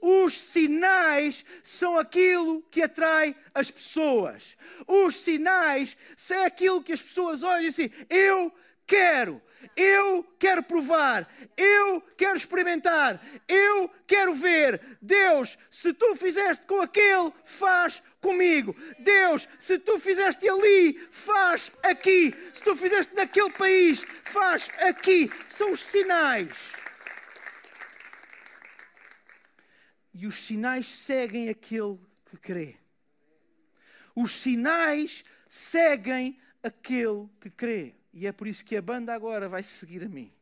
[0.00, 4.56] Os sinais são aquilo que atrai as pessoas.
[4.86, 8.52] Os sinais são aquilo que as pessoas olham e assim: eu
[8.86, 9.40] quero,
[9.76, 14.98] eu quero provar, eu quero experimentar, eu quero ver.
[15.00, 18.76] Deus, se tu fizeste com aquele, faz comigo.
[18.98, 22.34] Deus, se tu fizeste ali, faz aqui.
[22.52, 25.30] Se tu fizeste naquele país, faz aqui.
[25.48, 26.50] São os sinais.
[30.12, 32.76] E os sinais seguem aquele que crê.
[34.14, 37.94] Os sinais seguem aquele que crê.
[38.16, 40.32] E é por isso que a banda agora vai seguir a mim.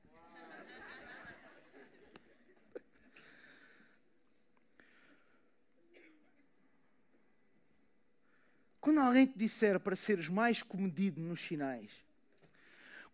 [8.78, 11.90] Quando alguém te disser para seres mais comedido nos sinais,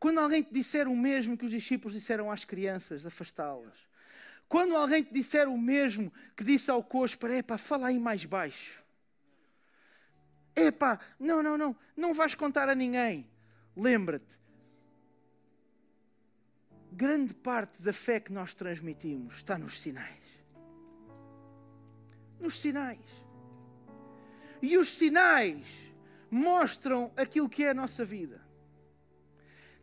[0.00, 3.78] quando alguém te disser o mesmo que os discípulos disseram às crianças, afastá-las,
[4.48, 8.24] quando alguém te disser o mesmo que disse ao coxo, para epá, fala aí mais
[8.24, 8.82] baixo.
[10.56, 13.30] Epá, não, não, não, não vais contar a ninguém.
[13.76, 14.38] Lembra-te,
[16.98, 20.24] grande parte da fé que nós transmitimos está nos sinais.
[22.40, 22.98] Nos sinais.
[24.60, 25.64] E os sinais
[26.28, 28.40] mostram aquilo que é a nossa vida.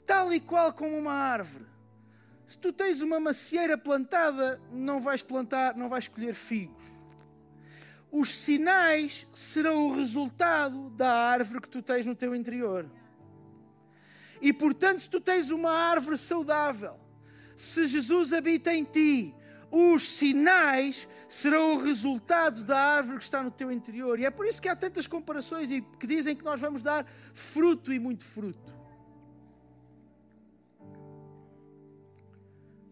[0.06, 1.66] Tal e qual como uma árvore.
[2.46, 6.84] Se tu tens uma macieira plantada, não vais plantar, não vais colher figos.
[8.12, 12.92] Os sinais serão o resultado da árvore que tu tens no teu interior.
[14.42, 17.05] E portanto, se tu tens uma árvore saudável,
[17.56, 19.34] se Jesus habita em ti,
[19.72, 24.20] os sinais serão o resultado da árvore que está no teu interior.
[24.20, 27.06] E é por isso que há tantas comparações e que dizem que nós vamos dar
[27.34, 28.76] fruto e muito fruto.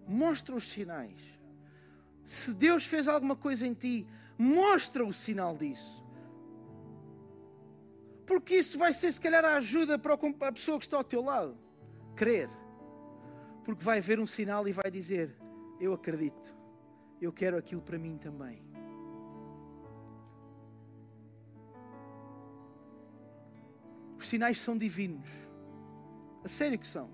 [0.08, 1.20] Mostra os sinais.
[2.24, 6.02] Se Deus fez alguma coisa em ti, mostra o sinal disso.
[8.26, 11.22] Porque isso vai ser, se calhar, a ajuda para a pessoa que está ao teu
[11.22, 11.58] lado.
[12.16, 12.50] Crer
[13.64, 15.36] porque vai ver um sinal e vai dizer:
[15.80, 16.56] Eu acredito,
[17.22, 18.62] eu quero aquilo para mim também.
[24.18, 25.28] Os sinais são divinos,
[26.44, 27.10] a sério que são.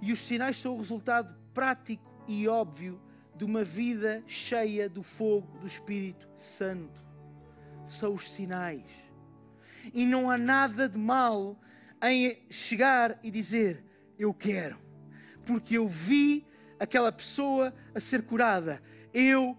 [0.00, 3.00] E os sinais são o resultado prático e óbvio
[3.34, 7.04] de uma vida cheia do fogo do Espírito Santo.
[7.84, 8.84] São os sinais.
[9.94, 11.58] E não há nada de mal
[12.02, 13.84] em chegar e dizer:
[14.18, 14.85] Eu quero
[15.46, 16.44] porque eu vi
[16.78, 18.82] aquela pessoa a ser curada.
[19.14, 19.56] Eu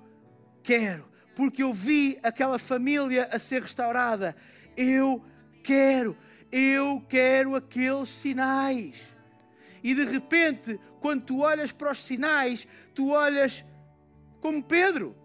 [0.61, 1.07] quero.
[1.35, 4.35] Porque eu vi aquela família a ser restaurada.
[4.75, 5.23] Eu
[5.63, 6.15] quero.
[6.51, 8.97] Eu quero aqueles sinais.
[9.83, 13.63] E de repente, quando tu olhas para os sinais, tu olhas
[14.41, 15.15] como Pedro.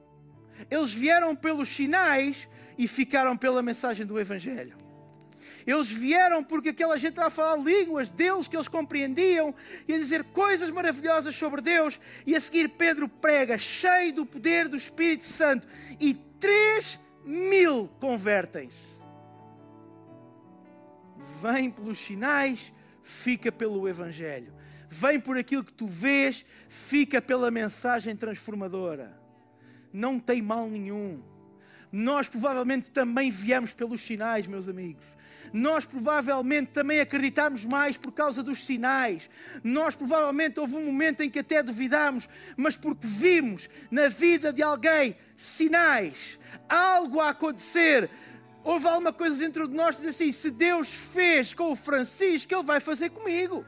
[0.71, 2.49] Eles vieram pelos sinais
[2.79, 4.77] e ficaram pela mensagem do Evangelho.
[5.67, 9.55] Eles vieram porque aquela gente estava a falar línguas, Deus que eles compreendiam,
[9.87, 11.99] e a dizer coisas maravilhosas sobre Deus.
[12.27, 15.67] E a seguir, Pedro prega, cheio do poder do Espírito Santo,
[16.01, 19.01] e três mil convertem-se.
[21.41, 22.73] Vem pelos sinais,
[23.03, 24.53] fica pelo Evangelho.
[24.89, 29.19] Vem por aquilo que tu vês, fica pela mensagem transformadora.
[29.93, 31.23] Não tem mal nenhum.
[31.91, 35.05] Nós provavelmente também viemos pelos sinais, meus amigos.
[35.53, 39.29] Nós provavelmente também acreditamos mais por causa dos sinais.
[39.63, 44.63] Nós provavelmente houve um momento em que até duvidamos, mas porque vimos na vida de
[44.63, 48.11] alguém sinais, algo a acontecer.
[48.65, 52.55] Houve alguma coisa dentro de nós que diz assim: se Deus fez com o Francisco,
[52.55, 53.65] Ele vai fazer comigo.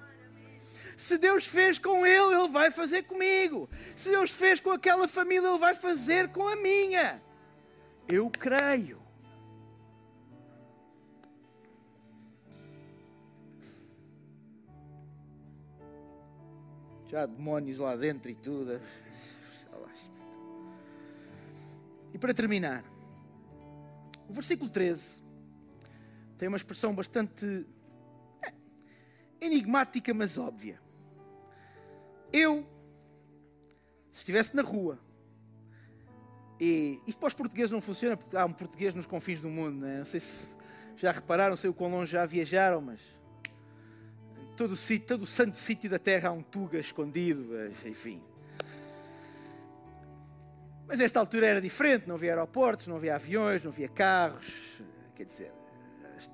[0.97, 3.69] Se Deus fez com ele, Ele vai fazer comigo.
[3.97, 7.21] Se Deus fez com aquela família, Ele vai fazer com a minha.
[8.09, 9.04] Eu creio.
[17.15, 18.81] Já há demónios lá dentro e tudo.
[22.13, 22.83] E para terminar,
[24.29, 25.23] o versículo 13
[26.37, 27.65] tem uma expressão bastante
[28.45, 28.53] é,
[29.41, 30.81] enigmática, mas óbvia.
[32.33, 32.67] Eu,
[34.11, 34.99] se estivesse na rua,
[36.59, 39.83] e isto para os portugueses não funciona porque há um português nos confins do mundo,
[39.83, 39.99] não, é?
[39.99, 40.49] não sei se
[40.97, 43.01] já repararam, não sei o quão longe já viajaram, mas
[44.57, 47.49] todo todo o santo sítio da terra há um tuga escondido,
[47.85, 48.23] enfim.
[50.87, 54.81] Mas nesta altura era diferente, não havia aeroportos, não havia aviões, não havia carros,
[55.15, 55.53] quer dizer,
[56.17, 56.31] as,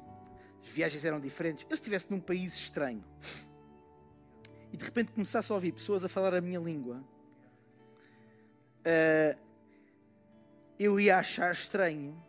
[0.63, 1.65] as viagens eram diferentes.
[1.65, 3.05] Eu se estivesse num país estranho
[4.73, 7.03] e de repente começasse a ouvir pessoas a falar a minha língua,
[8.81, 9.39] uh,
[10.79, 12.21] eu ia achar estranho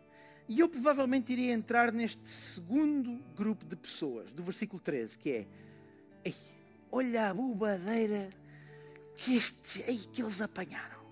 [0.48, 5.46] e eu provavelmente iria entrar neste segundo grupo de pessoas, do versículo 13, que é
[6.24, 6.34] Ei,
[6.90, 8.28] olha a bobadeira
[9.14, 11.02] que, este, ei, que eles apanharam.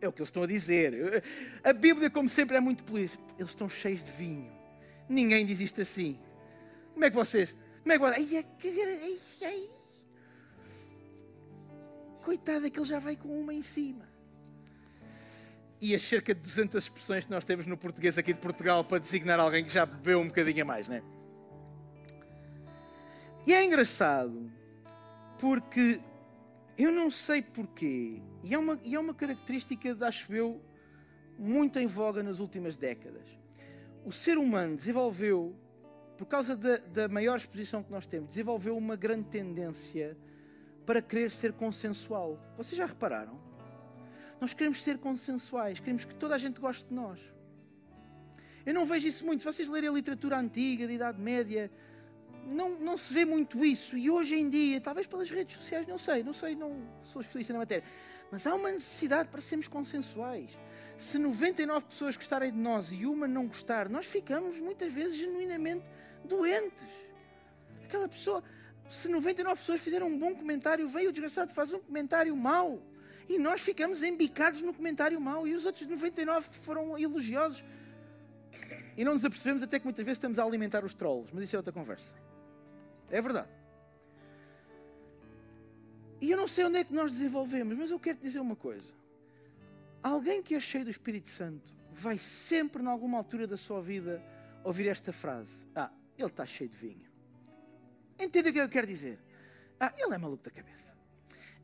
[0.00, 1.22] É o que eles estão a dizer.
[1.62, 3.20] A Bíblia, como sempre, é muito polícia.
[3.38, 4.50] Eles estão cheios de vinho.
[5.08, 6.18] Ninguém diz isto assim.
[6.94, 7.54] Como é que vocês?
[7.82, 8.34] Como é que vocês?
[8.34, 9.70] Ai, que, ai, ai.
[12.22, 14.08] Coitado, é que ele já vai com uma em cima.
[15.80, 18.98] E as cerca de 200 expressões que nós temos no português aqui de Portugal para
[18.98, 21.02] designar alguém que já bebeu um bocadinho a mais, não é?
[23.50, 24.48] E é engraçado
[25.36, 26.00] porque
[26.78, 30.62] eu não sei porquê, e é uma, e é uma característica, acho eu,
[31.36, 33.26] muito em voga nas últimas décadas.
[34.04, 35.52] O ser humano desenvolveu,
[36.16, 40.16] por causa da, da maior exposição que nós temos, desenvolveu uma grande tendência
[40.86, 42.38] para querer ser consensual.
[42.56, 43.36] Vocês já repararam?
[44.40, 47.18] Nós queremos ser consensuais, queremos que toda a gente goste de nós.
[48.64, 49.40] Eu não vejo isso muito.
[49.40, 51.68] Se vocês lerem a literatura antiga, da Idade Média,
[52.46, 53.96] não, não se vê muito isso.
[53.96, 57.52] E hoje em dia, talvez pelas redes sociais, não sei, não sei, não sou especialista
[57.52, 57.84] na matéria.
[58.30, 60.50] Mas há uma necessidade para sermos consensuais.
[60.96, 65.84] Se 99 pessoas gostarem de nós e uma não gostar, nós ficamos muitas vezes genuinamente
[66.24, 66.84] doentes.
[67.84, 68.42] Aquela pessoa,
[68.88, 72.82] se 99 pessoas fizeram um bom comentário, veio o desgraçado fazer um comentário mau.
[73.28, 75.46] E nós ficamos embicados no comentário mau.
[75.46, 77.64] E os outros 99 que foram elogiosos.
[78.96, 81.30] E não nos apercebemos até que muitas vezes estamos a alimentar os trolls.
[81.32, 82.14] Mas isso é outra conversa.
[83.10, 83.48] É verdade.
[86.20, 88.56] E eu não sei onde é que nós desenvolvemos, mas eu quero te dizer uma
[88.56, 88.92] coisa.
[90.02, 94.22] Alguém que é cheio do Espírito Santo vai sempre, em alguma altura da sua vida,
[94.62, 97.10] ouvir esta frase: Ah, ele está cheio de vinho.
[98.18, 99.18] Entende o que eu quero dizer?
[99.78, 100.94] Ah, ele é maluco da cabeça.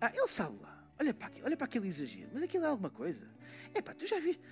[0.01, 0.75] Ah, ele sabe lá.
[0.99, 3.29] Olha para, aqui, olha para aquele exagero, mas aquilo é alguma coisa.
[3.75, 4.43] É pá, tu já viste?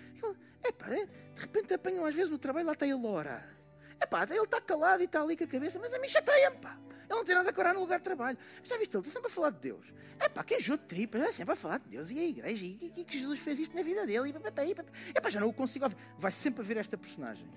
[0.63, 3.57] É pá, de repente apanham às vezes no trabalho, lá está ele a orar.
[4.01, 6.59] É pá, ele está calado e está ali com a cabeça, mas a mim chateia-me,
[6.59, 6.77] pá.
[7.09, 8.39] Ele não tem nada a orar no lugar de trabalho.
[8.63, 9.93] Já viste, ele está sempre a falar de Deus.
[10.19, 12.65] É pá, que enjoo de tripas, é sempre a falar de Deus e a igreja,
[12.65, 14.31] e, e, que Jesus fez isto na vida dele.
[14.31, 15.97] E, é pá, já não o consigo ouvir.
[16.19, 17.49] Vai sempre a ver esta personagem.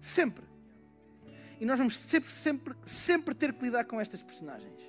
[0.00, 0.44] Sempre.
[1.58, 4.80] E nós vamos sempre, sempre, sempre ter que lidar com estas personagens.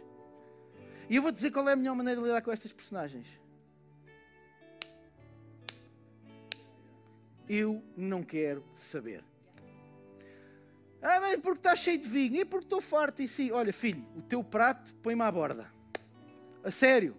[1.10, 3.28] E eu vou dizer qual é a melhor maneira de lidar com estas personagens.
[7.48, 9.24] Eu não quero saber.
[11.02, 12.38] Ah, mas porque está cheio de vinho.
[12.38, 13.22] E porque estou farto.
[13.22, 15.70] E sim, olha, filho, o teu prato põe-me à borda.
[16.64, 17.16] A sério.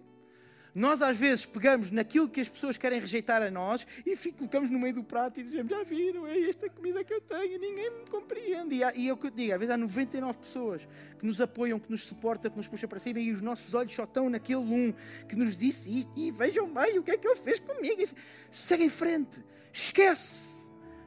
[0.75, 4.79] Nós às vezes pegamos naquilo que as pessoas querem rejeitar a nós e colocamos no
[4.79, 8.07] meio do prato e dizemos: Já viram, é esta comida que eu tenho, ninguém me
[8.11, 8.75] compreende.
[8.75, 11.41] E, e é o que eu te digo: às vezes há 99 pessoas que nos
[11.41, 14.29] apoiam, que nos suportam, que nos puxam para cima e os nossos olhos só estão
[14.29, 14.93] naquele um
[15.29, 18.03] que nos disse e vejam bem o que é que ele fez comigo.
[18.03, 18.09] E,
[18.51, 19.41] segue em frente,
[19.75, 20.47] esquece,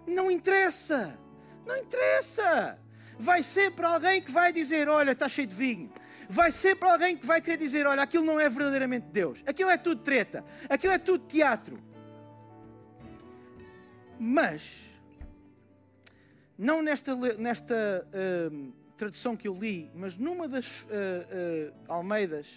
[0.06, 1.18] não interessa,
[1.66, 2.78] não interessa.
[3.18, 5.92] Vai sempre alguém que vai dizer: Olha, está cheio de vinho.
[6.30, 9.78] Vai sempre alguém que vai querer dizer: olha, aquilo não é verdadeiramente Deus, aquilo é
[9.78, 11.82] tudo treta, aquilo é tudo teatro.
[14.20, 14.62] Mas,
[16.58, 22.48] não nesta, nesta uh, tradução que eu li, mas numa das uh, uh, Almeidas,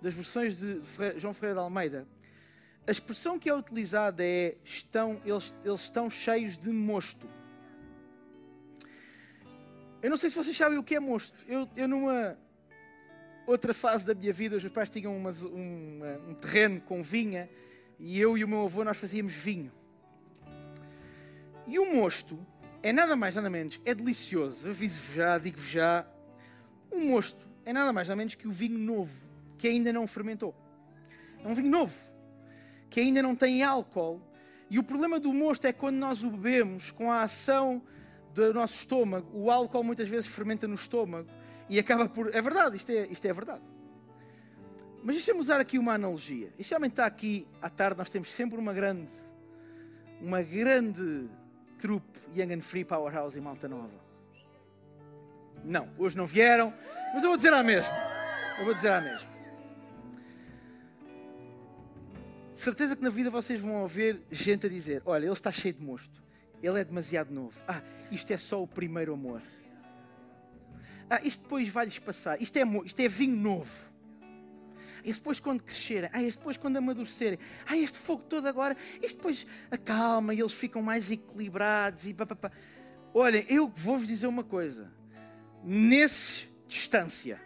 [0.00, 0.80] das versões de
[1.18, 2.06] João Ferreira de Almeida,
[2.86, 7.28] a expressão que é utilizada é: estão, eles, eles estão cheios de mosto.
[10.02, 11.36] Eu não sei se vocês sabem o que é mosto.
[11.48, 12.38] Eu, eu numa,
[13.46, 17.48] outra fase da minha vida, os meus pais tinham um, um terreno com vinha
[17.98, 19.72] e eu e o meu avô nós fazíamos vinho.
[21.66, 22.38] E o mosto
[22.82, 26.06] é nada mais nada menos, é delicioso, aviso-vos já, digo-vos já.
[26.90, 29.12] O mosto é nada mais nada menos que o vinho novo,
[29.58, 30.54] que ainda não fermentou.
[31.42, 31.94] É um vinho novo,
[32.96, 34.22] que ainda não tem álcool.
[34.70, 37.82] E o problema do mosto é quando nós o bebemos com a ação
[38.32, 41.28] do nosso estômago, o álcool muitas vezes fermenta no estômago
[41.68, 42.34] e acaba por.
[42.34, 43.60] É verdade, isto é, isto é verdade.
[45.04, 46.50] Mas deixa-me usar aqui uma analogia.
[46.58, 49.12] Isto realmente está aqui à tarde, nós temos sempre uma grande,
[50.18, 51.28] uma grande
[51.78, 54.00] trupe Young and Free Powerhouse em Malta Nova.
[55.62, 56.72] Não, hoje não vieram,
[57.12, 57.94] mas eu vou dizer a mesma.
[58.58, 59.35] Eu vou dizer a mesma.
[62.56, 65.74] De certeza que na vida vocês vão ouvir gente a dizer: Olha, ele está cheio
[65.74, 66.22] de mosto,
[66.62, 67.54] ele é demasiado novo.
[67.68, 69.42] Ah, isto é só o primeiro amor.
[71.08, 72.40] Ah, isto depois vai-lhes passar.
[72.40, 73.70] Isto é, isto é vinho novo.
[75.04, 79.18] E depois quando crescerem, ah, este depois quando amadurecerem, ah, este fogo todo agora, isto
[79.18, 82.50] depois acalma e eles ficam mais equilibrados e papapá.
[83.12, 84.90] Olha, eu vou-vos dizer uma coisa.
[85.62, 87.38] Nesses distância.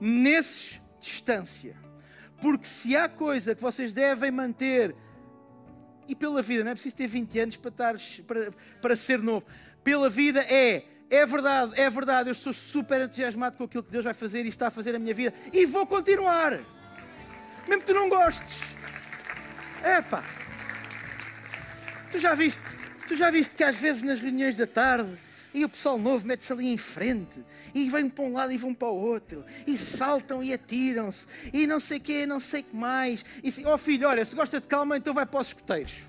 [0.00, 1.76] Nesses distância.
[2.42, 4.94] Porque se há coisa que vocês devem manter
[6.06, 7.94] e pela vida, não é preciso ter 20 anos para, estar,
[8.26, 9.46] para, para ser novo
[9.82, 14.02] pela vida é é verdade, é verdade, eu estou super entusiasmado com aquilo que Deus
[14.02, 16.52] vai fazer e está a fazer a minha vida e vou continuar.
[17.68, 18.60] Mesmo que tu não gostes.
[19.84, 20.24] Epá.
[22.10, 22.62] Tu já viste,
[23.06, 25.10] tu já viste que às vezes nas reuniões da tarde
[25.54, 27.44] e o pessoal novo mete-se ali em frente
[27.74, 31.66] e vem para um lado e vão para o outro e saltam e atiram-se e
[31.66, 33.24] não sei o quê, não sei o que mais.
[33.42, 36.02] E assim, oh filho, olha, se gosta de calma, então vai para os escoteiros.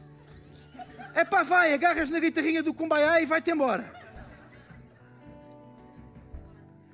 [1.15, 4.03] É pá, vai, agarras na guitarrinha do Kumbaya e vai-te embora.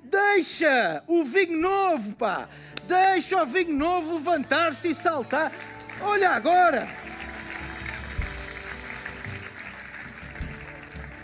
[0.04, 2.46] Deixa o vinho novo, pá.
[2.84, 5.50] Deixa o vinho novo levantar-se e saltar.
[6.02, 6.86] Olha agora.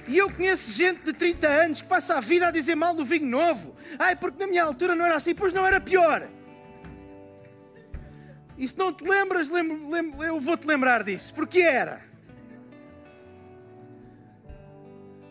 [0.09, 3.05] E eu conheço gente de 30 anos que passa a vida a dizer mal do
[3.05, 3.75] vinho novo.
[3.99, 6.29] Ai, porque na minha altura não era assim, pois não era pior.
[8.57, 9.51] E se não te lembras,
[10.25, 11.35] eu vou-te lembrar disso.
[11.35, 12.07] Porque era.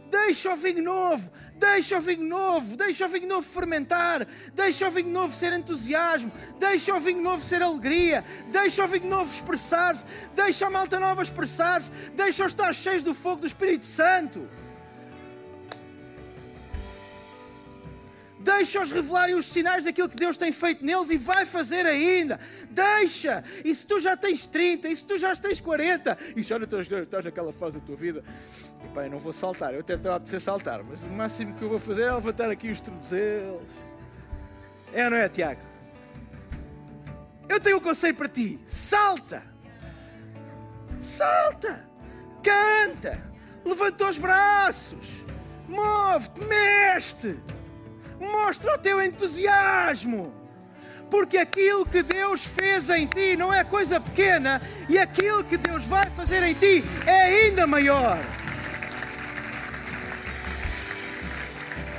[0.09, 4.91] Deixa o vinho novo, deixa o vinho novo, deixa o vinho novo fermentar, deixa o
[4.91, 10.05] vinho novo ser entusiasmo, deixa o vinho novo ser alegria, deixa o vinho novo expressar-se,
[10.34, 14.47] deixa a malta nova expressar-se, deixa-os estar cheios do fogo do Espírito Santo.
[18.46, 22.39] Deixa-os revelarem os sinais daquilo que Deus tem feito neles e vai fazer ainda.
[22.70, 23.43] Deixa!
[23.64, 26.66] E se tu já tens 30, e se tu já tens 40, e já não
[26.66, 28.24] estás, estás naquela fase da tua vida,
[28.84, 31.56] e pá, eu não vou saltar, eu até estava a apetecer saltar, mas o máximo
[31.56, 33.74] que eu vou fazer é levantar aqui os tornozelos.
[34.93, 35.62] É ou não é, Tiago?
[37.50, 39.41] Eu tenho um conselho para ti: salta!
[41.02, 41.89] Salta!
[42.43, 43.24] Canta!
[43.66, 45.26] Levanta os braços!
[45.68, 47.55] Move-te, mexe-te!
[48.20, 50.34] Mostra o teu entusiasmo.
[51.09, 55.86] Porque aquilo que Deus fez em ti não é coisa pequena e aquilo que Deus
[55.86, 58.18] vai fazer em ti é ainda maior.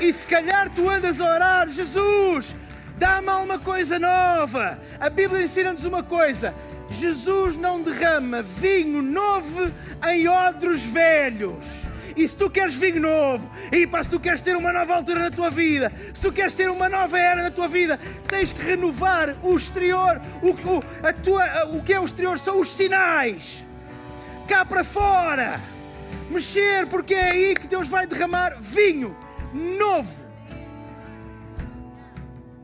[0.00, 2.54] E se calhar tu andas a orar, Jesus,
[2.98, 4.78] dá-me uma coisa nova.
[5.00, 6.54] A Bíblia ensina-nos uma coisa:
[6.90, 9.72] Jesus não derrama vinho novo
[10.06, 11.85] em odres velhos.
[12.16, 15.20] E se tu queres vinho novo, e pá, se tu queres ter uma nova altura
[15.20, 18.62] na tua vida, se tu queres ter uma nova era na tua vida, tens que
[18.62, 20.20] renovar o exterior.
[20.42, 23.62] O, o, a tua, o que é o exterior são os sinais.
[24.48, 25.60] Cá para fora.
[26.30, 29.14] Mexer, porque é aí que Deus vai derramar vinho
[29.52, 30.26] novo.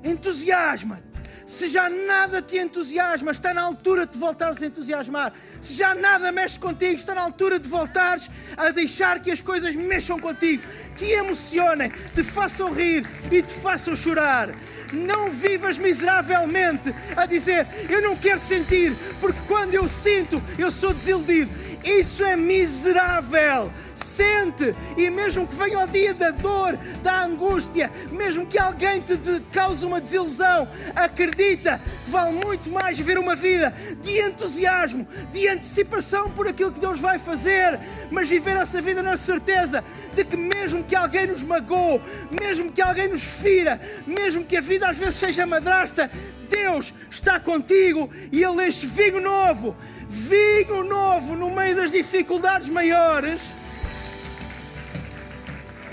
[0.03, 1.11] Entusiasma-te
[1.47, 5.32] se já nada te entusiasma, está na altura de voltares a entusiasmar.
[5.61, 9.74] Se já nada mexe contigo, está na altura de voltares a deixar que as coisas
[9.74, 10.62] mexam contigo,
[10.97, 14.51] te emocionem, te façam rir e te façam chorar.
[14.93, 20.93] Não vivas miseravelmente a dizer eu não quero sentir, porque quando eu sinto eu sou
[20.93, 21.51] desiludido.
[21.84, 23.72] Isso é miserável
[24.16, 29.16] sente, e mesmo que venha o dia da dor, da angústia, mesmo que alguém te
[29.52, 31.80] cause uma desilusão, acredita
[32.12, 37.18] vale muito mais viver uma vida de entusiasmo, de antecipação por aquilo que Deus vai
[37.18, 39.82] fazer, mas viver essa vida na certeza
[40.14, 44.60] de que mesmo que alguém nos magoe, mesmo que alguém nos fira, mesmo que a
[44.60, 46.10] vida às vezes seja madrasta,
[46.50, 49.74] Deus está contigo e Ele enche vinho novo,
[50.06, 53.40] vinho novo no meio das dificuldades maiores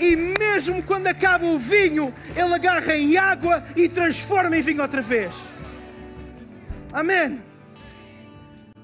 [0.00, 5.02] e mesmo quando acaba o vinho, ele agarra em água e transforma em vinho outra
[5.02, 5.32] vez.
[6.92, 7.42] Amém.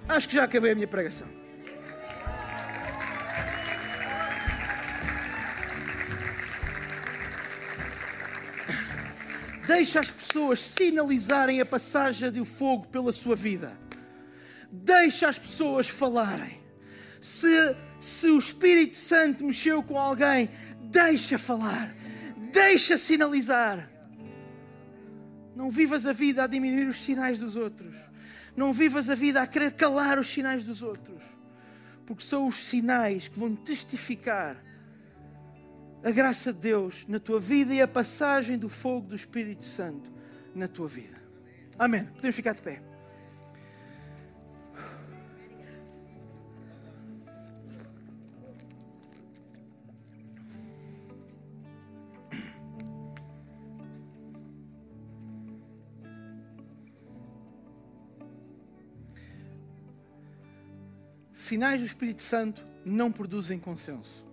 [0.08, 1.26] Acho que já acabei a minha pregação.
[9.66, 13.76] Deixa as pessoas sinalizarem a passagem do fogo pela sua vida.
[14.70, 16.65] Deixa as pessoas falarem.
[17.26, 20.48] Se, se o Espírito Santo mexeu com alguém,
[20.90, 21.94] Deixa falar,
[22.52, 23.90] deixa sinalizar.
[25.54, 27.94] Não vivas a vida a diminuir os sinais dos outros.
[28.56, 31.22] Não vivas a vida a querer calar os sinais dos outros.
[32.06, 34.56] Porque são os sinais que vão testificar
[36.04, 40.12] a graça de Deus na tua vida e a passagem do fogo do Espírito Santo
[40.54, 41.16] na tua vida.
[41.78, 42.04] Amém.
[42.04, 42.80] Podemos ficar de pé.
[61.46, 64.24] Sinais do Espírito Santo não produzem consenso.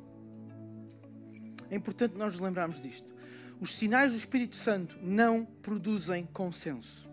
[1.69, 3.13] É importante nós nos lembrarmos disto.
[3.61, 7.07] Os sinais do Espírito Santo não produzem consenso.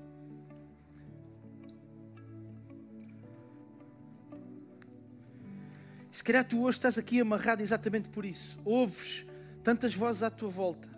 [6.10, 8.58] Se calhar tu hoje estás aqui amarrado exatamente por isso.
[8.64, 9.26] Ouves
[9.62, 10.88] tantas vozes à tua volta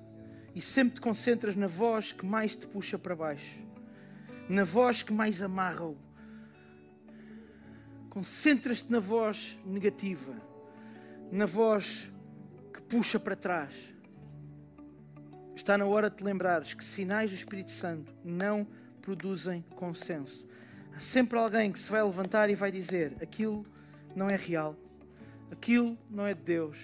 [0.55, 3.59] e sempre te concentras na voz que mais te puxa para baixo,
[4.49, 5.93] na voz que mais amarra.
[8.13, 10.35] Concentras-te na voz negativa,
[11.31, 12.13] na voz
[12.71, 13.75] que puxa para trás.
[15.57, 18.67] Está na hora de te lembrares que sinais do Espírito Santo não
[19.01, 20.47] produzem consenso.
[20.95, 23.65] Há sempre alguém que se vai levantar e vai dizer: aquilo
[24.15, 24.77] não é real,
[25.51, 26.77] aquilo não é de Deus,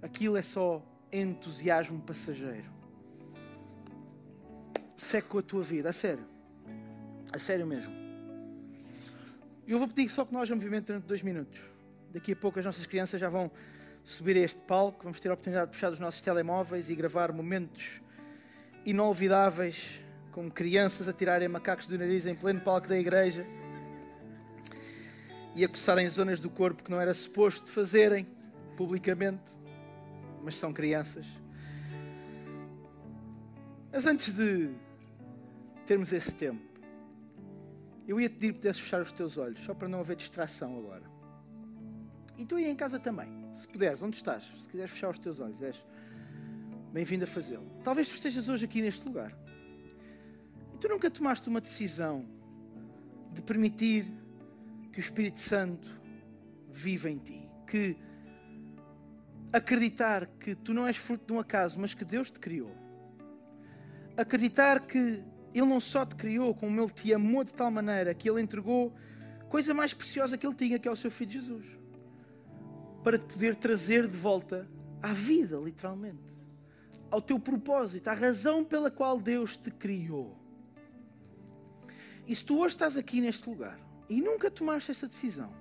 [0.00, 2.70] aquilo é só entusiasmo passageiro.
[4.96, 6.24] Segue com a tua vida, a sério.
[7.30, 7.99] A sério mesmo.
[9.70, 11.60] Eu vou pedir só que nós movimento durante dois minutos.
[12.12, 13.48] Daqui a pouco as nossas crianças já vão
[14.02, 15.04] subir a este palco.
[15.04, 18.00] Vamos ter a oportunidade de puxar os nossos telemóveis e gravar momentos
[18.84, 20.00] inolvidáveis,
[20.32, 23.46] como crianças a tirarem macacos do nariz em pleno palco da igreja
[25.54, 28.26] e a coçarem zonas do corpo que não era suposto fazerem
[28.76, 29.52] publicamente,
[30.42, 31.28] mas são crianças.
[33.92, 34.72] Mas antes de
[35.86, 36.69] termos esse tempo,
[38.10, 41.04] eu ia te pedir que fechar os teus olhos, só para não haver distração agora.
[42.36, 44.50] E tu aí em casa também, se puderes, onde estás?
[44.60, 45.86] Se quiseres fechar os teus olhos, és
[46.92, 47.70] bem-vindo a fazê-lo.
[47.84, 49.32] Talvez tu estejas hoje aqui neste lugar.
[50.74, 52.26] E tu nunca tomaste uma decisão
[53.32, 54.12] de permitir
[54.92, 55.88] que o Espírito Santo
[56.68, 57.96] viva em ti, que
[59.52, 62.74] acreditar que tu não és fruto de um acaso, mas que Deus te criou.
[64.16, 65.22] Acreditar que
[65.54, 68.92] ele não só te criou, como Ele te amou de tal maneira que Ele entregou
[69.48, 71.66] coisa mais preciosa que Ele tinha, que é o seu Filho Jesus,
[73.02, 74.68] para te poder trazer de volta
[75.02, 76.22] à vida, literalmente,
[77.10, 80.36] ao teu propósito, à razão pela qual Deus te criou.
[82.26, 83.78] E se tu hoje estás aqui neste lugar
[84.08, 85.52] e nunca tomaste essa decisão,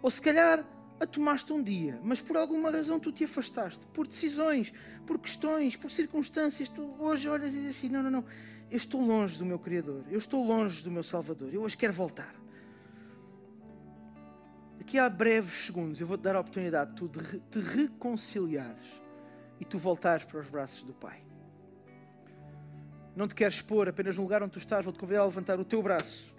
[0.00, 0.64] ou se calhar
[0.98, 4.72] a tomaste um dia, mas por alguma razão tu te afastaste, por decisões,
[5.06, 8.24] por questões, por circunstâncias, tu hoje olhas e dizes assim: não, não, não,
[8.70, 11.92] eu estou longe do meu Criador, eu estou longe do meu Salvador, eu hoje quero
[11.92, 12.34] voltar.
[14.80, 19.02] Aqui há breves segundos eu vou-te dar a oportunidade de tu de te reconciliares
[19.60, 21.22] e tu voltares para os braços do Pai.
[23.14, 25.64] Não te queres expor apenas no lugar onde tu estás, vou-te convidar a levantar o
[25.64, 26.34] teu braço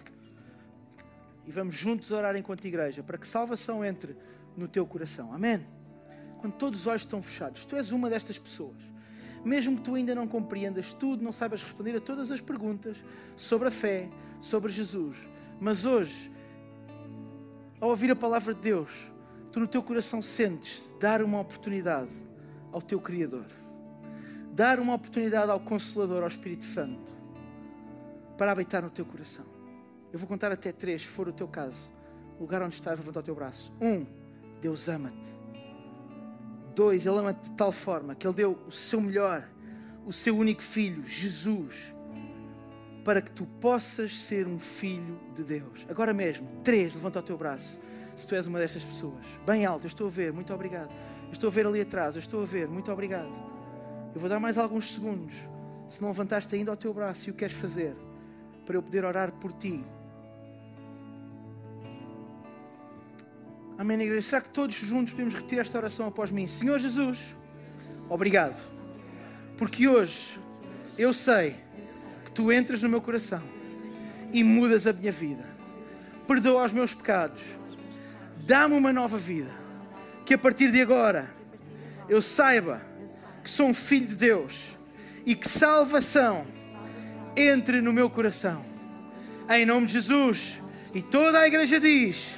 [1.46, 4.16] e vamos juntos orar enquanto igreja para que salvação entre
[4.58, 5.32] no teu coração.
[5.32, 5.64] Amém?
[6.40, 8.76] Quando todos os olhos estão fechados, tu és uma destas pessoas.
[9.44, 12.96] Mesmo que tu ainda não compreendas tudo, não saibas responder a todas as perguntas
[13.36, 14.08] sobre a fé,
[14.40, 15.16] sobre Jesus,
[15.60, 16.30] mas hoje,
[17.80, 18.90] ao ouvir a palavra de Deus,
[19.52, 22.14] tu no teu coração sentes dar uma oportunidade
[22.72, 23.46] ao teu Criador,
[24.52, 27.16] dar uma oportunidade ao Consolador, ao Espírito Santo,
[28.36, 29.44] para habitar no teu coração.
[30.12, 31.90] Eu vou contar até três, se for o teu caso.
[32.38, 33.72] O lugar onde estás, levanta o teu braço.
[33.80, 34.06] Um,
[34.60, 35.36] Deus ama-te.
[36.74, 39.48] Dois, Ele ama-te de tal forma que Ele deu o seu melhor,
[40.06, 41.92] o seu único filho, Jesus,
[43.04, 45.86] para que tu possas ser um filho de Deus.
[45.88, 47.78] Agora mesmo, três, levanta o teu braço.
[48.16, 50.90] Se tu és uma destas pessoas, bem alto, eu estou a ver, muito obrigado.
[51.26, 53.30] Eu estou a ver ali atrás, eu estou a ver, muito obrigado.
[54.14, 55.34] Eu vou dar mais alguns segundos.
[55.88, 57.96] Se não levantaste ainda o teu braço e o queres fazer,
[58.66, 59.84] para eu poder orar por ti,
[63.78, 64.28] Amém, igreja?
[64.28, 66.48] Será que todos juntos podemos repetir esta oração após mim?
[66.48, 67.16] Senhor Jesus,
[68.08, 68.60] obrigado.
[69.56, 70.36] Porque hoje
[70.98, 71.54] eu sei
[72.24, 73.40] que tu entras no meu coração
[74.32, 75.44] e mudas a minha vida.
[76.26, 77.40] Perdoa os meus pecados.
[78.44, 79.50] Dá-me uma nova vida.
[80.26, 81.30] Que a partir de agora
[82.08, 82.82] eu saiba
[83.44, 84.66] que sou um filho de Deus
[85.24, 86.48] e que salvação
[87.36, 88.60] entre no meu coração.
[89.48, 90.60] Em nome de Jesus.
[90.92, 92.37] E toda a igreja diz.